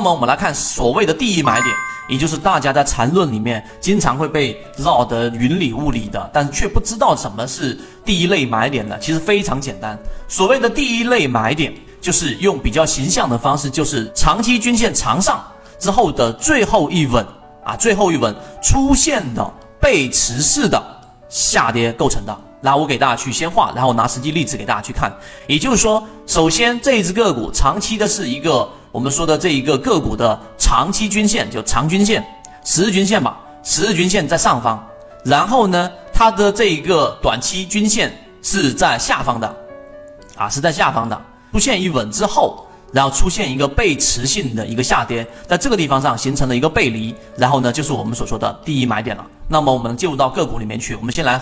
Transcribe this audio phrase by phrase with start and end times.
[0.00, 1.66] 那么我们来看所谓的第一买点，
[2.08, 8.98] 也就是大家在缠论里面经常会被绕得云里雾里的，但却不知道什么是第一类买点的。
[8.98, 15.44] 其实非常简单，所谓的第一类买点，就是用比较形象的方式，就是长期均线长上
[15.78, 17.22] 之后的最后一稳
[17.62, 20.82] 啊，最后一稳出现的背驰式的
[21.28, 22.34] 下跌构成的。
[22.62, 25.12] 那我给大家去先画，然后拿实际例子给大家去看。
[25.46, 28.66] 也就是说，首先这一只个股长期的是一个。
[28.92, 32.24] 我们说的这一个个股的长期均线就长均线、
[32.64, 34.84] 十日均线吧，十日均线在上方，
[35.24, 38.12] 然后呢，它的这一个短期均线
[38.42, 39.56] 是在下方的，
[40.36, 41.20] 啊，是在下方的，
[41.52, 49.24] 出现一稳之后，然后出现一个背驰性的一个下跌，在这个地方上形成了一个背离，然后呢，就是我们所说的第一买点了。
[49.46, 51.40] 那么我们进入到个股里面去，我们先来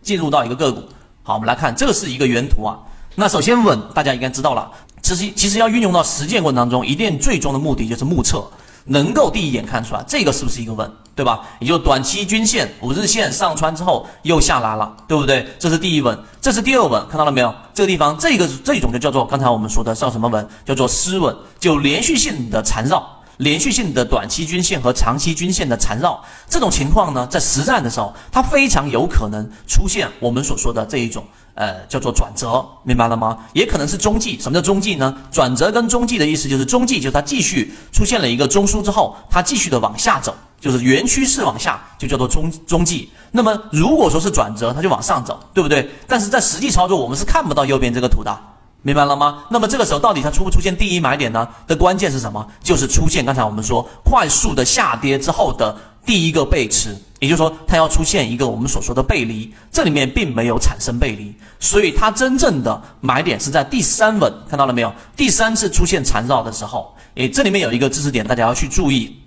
[0.00, 0.82] 进入到一个个股，
[1.22, 2.78] 好，我们来看这是一个原图啊。
[3.14, 4.70] 那首先稳，大家应该知道了。
[5.02, 8.44] 其实，其实要运用到实践过程当中，一定最终的目的就是目测，
[8.84, 11.40] 能够第一眼看出来这个是不是一个稳，对吧？
[11.60, 15.46] 也就短期均线五日线上穿之后又下来了，对不对？
[15.58, 17.54] 这是第一稳，这是第二稳，看到了没有？
[17.74, 20.46] 这个地方，这个这种就叫做刚才我们说的叫什么稳？
[20.64, 23.06] 叫做失稳，就连续性的缠绕，
[23.38, 31.24] 连续性的短期均线和长期均线的缠绕，这种情况呢，在实战的时候，它非常有可能出现我们所说的这一种。
[31.54, 33.36] 呃，叫做转折，明白了吗？
[33.52, 34.38] 也可能是中继。
[34.38, 35.12] 什么叫中继呢？
[35.32, 43.10] 转折跟中继的意思就是中继，就是它继续出现了一个中枢之后，它继续的往下走，就是原趋势往下，就叫做中中继。
[43.32, 45.90] 那么如果说是转折，它就往上走，对不对？
[46.06, 48.38] 但是在实际操作，我们是看不到右边这个图的，
[48.82, 49.44] 明白了吗？
[49.50, 51.48] 那么这个时候到底它出不出现第一买点呢？
[51.66, 52.46] 的关键是什么？
[52.62, 55.76] 就是出现刚才我们说快速的下跌之后的。
[56.06, 64.90] 第一个背驰，也就是说，它要出现一个我们所说的背离，这里面并没有产生背离，所以它真正的买点是在第三稳，看到了没有？
[65.14, 69.20] 第三次出现缠绕的时候，诶，这里面有一个知识点，大家要去注意，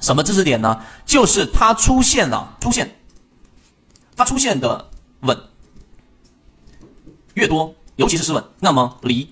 [0.00, 0.78] 什么知识点呢？
[1.06, 2.94] 就是它出现了，出现，
[4.14, 4.86] 它出现的
[5.20, 5.34] 稳
[7.32, 9.28] 越多，尤其是失稳，那么离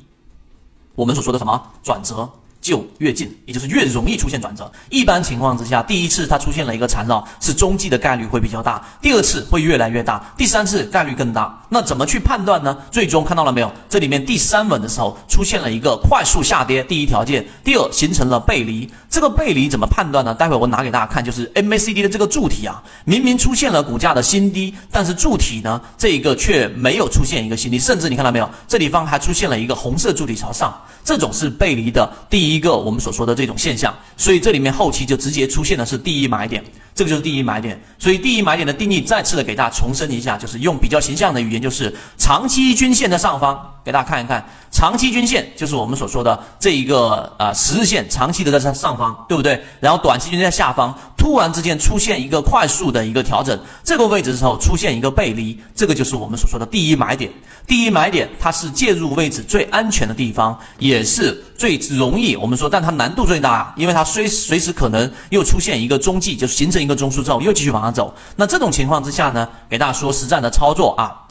[0.96, 2.28] 我们所说的什么转折？
[2.66, 4.68] 就越近，也就是越容易出现转折。
[4.90, 11.62] 一般情况之下，第一次它出现了一个缠绕，是中继的概率会比较大；第二次会越来越大，第三次概率更大。
[11.68, 12.76] 那怎么去判断呢？
[12.90, 13.70] 最终看到了没有？
[13.88, 18.90] 这里面第三稳的时候出现了一个快速下跌，第一条件；第二形成了背离。
[19.08, 20.34] 这个背离怎么判断呢？
[20.34, 28.50] 待会我拿给大家看，就是 MACD 的这个柱体啊，明明出现了股价的新低，但是柱体呢，这一个却没有出现一个新低，甚至你看到没有？
[28.66, 32.55] 这地方还出现了一个红色柱体朝上，这种是背离的第一。
[32.56, 37.78] 一个我们所说的这种现象，所以这里面后期就直接出现的是第一买点，这个就是第一买点。
[37.98, 49.62] 所以第一买点的定义再次的给大家重申一下，就是用比较形象的语言，就是长期均线的上方，给大家看一看，长期均线就是我们所说的这一个啊十日线，长期的在上上方，对不对？
[49.80, 50.96] 然后短期均线在下方，
[51.26, 57.28] 突然之间出现一个快速的一个调整，这个位置的时候出现一个背离，这个就是我们所说的第一买点。
[57.66, 68.14] 第一买点，它是介入位置最安全的地方，也是最容易我们说，但它难度最大，因为它随随时可能又出现一个中继，就是形成一个中枢之后又继续往上走。
[68.36, 71.26] 那这种情况之下呢，给大家说实战的操作啊，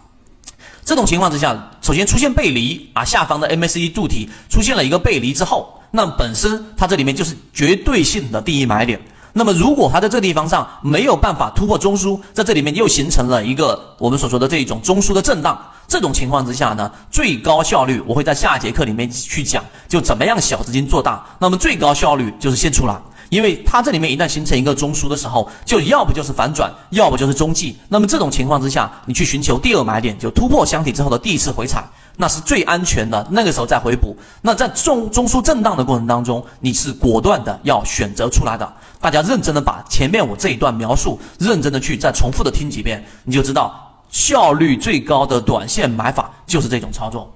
[0.84, 9.00] 这种情况之下，首先出现背离啊，下方的 MACD 柱体出现了一个背离之后，那本身它这里面就是绝对性的第一买点。
[9.38, 15.60] 那么，如果它在这个地方上没有办法突破中枢，在这里面又形成了一个我们所说的这一种中枢的震荡，
[15.90, 21.22] 这种情况之下呢，最高效率我会在下节课里面去讲，就怎么样小资金做大。
[21.38, 22.96] 那么最高效率就是先出来，
[23.30, 27.76] 因为它这里面一旦形成一个中枢的时候，就要不就是反转，要不就是中继。
[27.90, 31.84] 那么这种情况之下，你去寻求第二买点，就突破箱体之后的第一次回踩。
[32.18, 34.16] 那是最安全的，那个时候再回补。
[34.42, 38.74] 那在中中枢震荡的过程当中，你是果断的要选择出来的。
[39.02, 47.30] 大家认真的把前面我这一段描述，认真的去再重复的听几遍，你就知道效率最高的短线买法就是这种操作。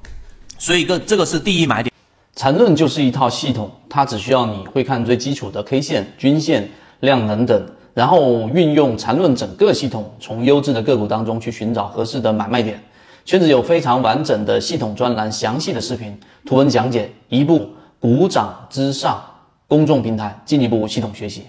[0.58, 1.89] 所以，个这个是第一买点。
[2.40, 6.70] 缠论就是一套系统，它只需要你会看最基础的 K 线、均线、
[7.02, 7.62] 量能等，
[7.94, 12.82] 然后运用缠论整个系统，从优质的个股当中去寻找合适的买卖点。
[13.26, 17.68] 圈子有非常完整的系统专栏，详细的视频、图文讲解，一部
[18.00, 19.22] 股掌之上
[19.68, 21.44] 公众平台，进一步系统学习。